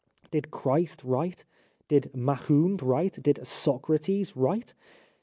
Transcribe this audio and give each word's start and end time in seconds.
Did 0.31 0.49
Christ 0.49 1.03
write, 1.03 1.45
did 1.87 2.09
Mahound 2.15 2.81
write, 2.81 3.21
did 3.21 3.45
Socrates 3.45 4.35
write? 4.35 4.73